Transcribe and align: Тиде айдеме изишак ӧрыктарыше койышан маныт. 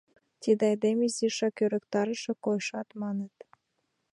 Тиде 0.41 0.63
айдеме 0.71 1.03
изишак 1.09 1.55
ӧрыктарыше 1.63 2.31
койышан 2.43 2.87
маныт. 3.01 3.35